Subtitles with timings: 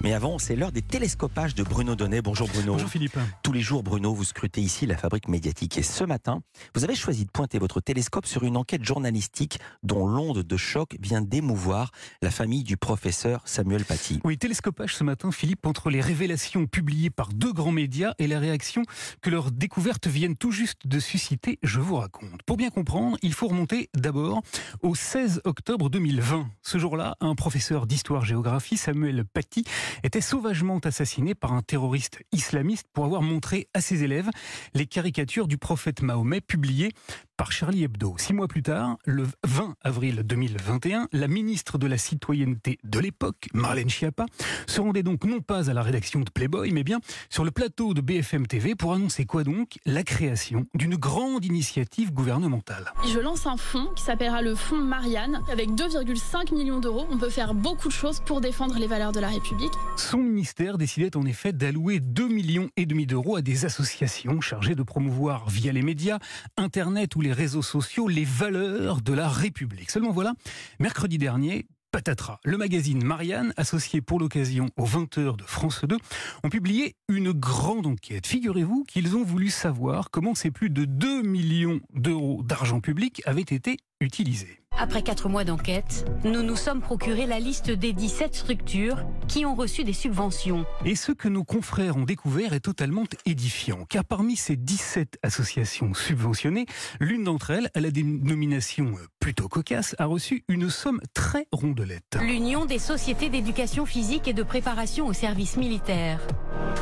[0.00, 2.22] Mais avant, c'est l'heure des télescopages de Bruno Donnet.
[2.22, 2.74] Bonjour Bruno.
[2.74, 3.18] Bonjour Philippe.
[3.42, 5.76] Tous les jours, Bruno, vous scrutez ici la fabrique médiatique.
[5.76, 6.40] Et ce matin,
[6.76, 10.96] vous avez choisi de pointer votre télescope sur une enquête journalistique dont l'onde de choc
[11.00, 11.90] vient d'émouvoir
[12.22, 14.20] la famille du professeur Samuel Paty.
[14.22, 18.38] Oui, télescopage ce matin, Philippe, entre les révélations publiées par deux grands médias et la
[18.38, 18.82] réaction
[19.20, 22.42] que leurs découvertes viennent tout juste de susciter, je vous raconte.
[22.44, 24.42] Pour bien comprendre, il faut remonter d'abord
[24.82, 26.48] au 16 octobre 2020.
[26.62, 29.64] Ce jour-là, un professeur d'histoire-géographie, Samuel Paty,
[30.02, 34.28] était sauvagement assassiné par un terroriste islamiste pour avoir montré à ses élèves
[34.74, 36.92] les caricatures du prophète Mahomet publiées
[37.38, 38.16] par Charlie Hebdo.
[38.18, 43.48] Six mois plus tard, le 20 avril 2021, la ministre de la Citoyenneté de l'époque,
[43.54, 44.26] Marlène Schiappa,
[44.66, 47.94] se rendait donc non pas à la rédaction de Playboy, mais bien sur le plateau
[47.94, 49.78] de BFM TV pour annoncer quoi donc?
[49.86, 52.92] La création d'une grande initiative gouvernementale.
[53.06, 55.40] Je lance un fonds qui s'appellera le fonds Marianne.
[55.52, 59.20] Avec 2,5 millions d'euros, on peut faire beaucoup de choses pour défendre les valeurs de
[59.20, 59.72] la République.
[59.96, 64.74] Son ministère décidait en effet d'allouer 2 millions et demi d'euros à des associations chargées
[64.74, 66.18] de promouvoir via les médias,
[66.56, 69.90] Internet ou les réseaux sociaux les valeurs de la République.
[69.90, 70.34] Seulement voilà,
[70.78, 72.38] mercredi dernier, patatras.
[72.44, 75.96] Le magazine Marianne, associé pour l'occasion aux 20h de France 2,
[76.44, 78.26] ont publié une grande enquête.
[78.26, 83.40] Figurez-vous qu'ils ont voulu savoir comment ces plus de 2 millions d'euros d'argent public avaient
[83.40, 84.60] été utilisés.
[84.80, 89.56] Après quatre mois d'enquête, nous nous sommes procuré la liste des 17 structures qui ont
[89.56, 90.66] reçu des subventions.
[90.84, 95.94] Et ce que nos confrères ont découvert est totalement édifiant, car parmi ces 17 associations
[95.94, 96.66] subventionnées,
[97.00, 102.16] l'une d'entre elles, à la dénomination plutôt cocasse, a reçu une somme très rondelette.
[102.22, 106.20] L'Union des sociétés d'éducation physique et de préparation au service militaire.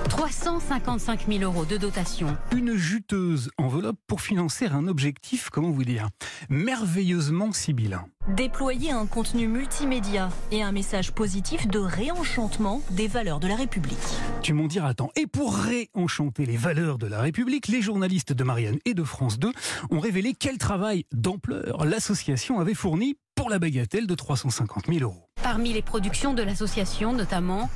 [0.09, 2.37] 355 000 euros de dotation.
[2.53, 6.09] Une juteuse enveloppe pour financer un objectif, comment vous dire,
[6.49, 8.07] merveilleusement sibyllin.
[8.35, 13.99] Déployer un contenu multimédia et un message positif de réenchantement des valeurs de la République.
[14.43, 15.11] Tu m'en diras tant.
[15.17, 19.39] Et pour réenchanter les valeurs de la République, les journalistes de Marianne et de France
[19.39, 19.53] 2
[19.91, 25.29] ont révélé quel travail d'ampleur l'association avait fourni pour la bagatelle de 350 000 euros.
[25.43, 27.71] Parmi les productions de l'association, notamment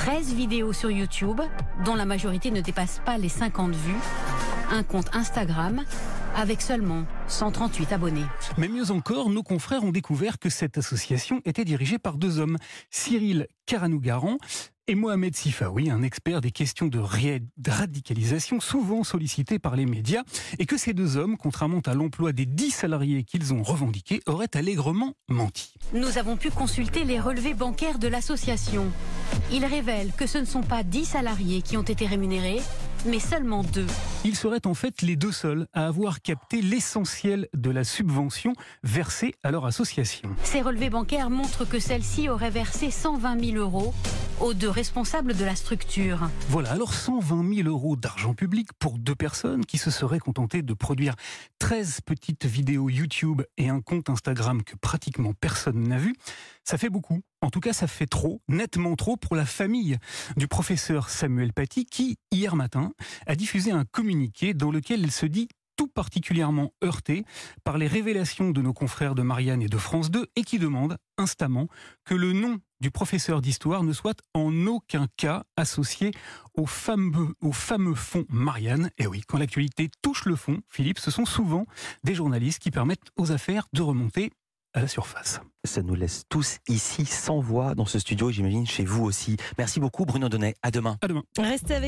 [0.00, 1.42] 13 vidéos sur YouTube,
[1.84, 3.92] dont la majorité ne dépasse pas les 50 vues,
[4.70, 5.84] un compte Instagram
[6.34, 8.24] avec seulement 138 abonnés.
[8.56, 12.56] Mais mieux encore, nos confrères ont découvert que cette association était dirigée par deux hommes,
[12.90, 14.38] Cyril Caranougaran
[14.86, 16.98] et Mohamed Sifawi, un expert des questions de
[17.68, 20.22] radicalisation souvent sollicité par les médias,
[20.58, 24.56] et que ces deux hommes, contrairement à l'emploi des 10 salariés qu'ils ont revendiqués, auraient
[24.56, 25.74] allègrement menti.
[25.92, 28.86] Nous avons pu consulter les relevés bancaires de l'association.
[29.52, 32.60] Ils révèlent que ce ne sont pas 10 salariés qui ont été rémunérés,
[33.06, 33.86] mais seulement deux.
[34.24, 38.52] Ils seraient en fait les deux seuls à avoir capté l'essentiel de la subvention
[38.82, 40.30] versée à leur association.
[40.44, 43.94] Ces relevés bancaires montrent que celle-ci aurait versé 120 000 euros
[44.40, 46.28] aux deux responsables de la structure.
[46.48, 50.74] Voilà, alors 120 000 euros d'argent public pour deux personnes qui se seraient contentées de
[50.74, 51.14] produire
[51.58, 56.14] 13 petites vidéos YouTube et un compte Instagram que pratiquement personne n'a vu,
[56.64, 57.20] ça fait beaucoup.
[57.42, 59.98] En tout cas, ça fait trop, nettement trop pour la famille
[60.36, 62.92] du professeur Samuel Paty qui, hier matin,
[63.26, 65.48] a diffusé un communiqué dans lequel il se dit
[65.94, 67.24] particulièrement heurté
[67.64, 70.96] par les révélations de nos confrères de Marianne et de France 2 et qui demande
[71.18, 71.68] instamment
[72.04, 76.12] que le nom du professeur d'histoire ne soit en aucun cas associé
[76.54, 78.90] au fameux, au fameux fond Marianne.
[78.98, 81.66] Et oui, quand l'actualité touche le fond, Philippe, ce sont souvent
[82.04, 84.30] des journalistes qui permettent aux affaires de remonter
[84.72, 85.40] à la surface.
[85.64, 89.36] Ça nous laisse tous ici sans voix dans ce studio et j'imagine chez vous aussi.
[89.58, 90.54] Merci beaucoup Bruno Donnet.
[90.62, 90.96] À demain.
[91.02, 91.22] À demain.
[91.38, 91.78] Restez avec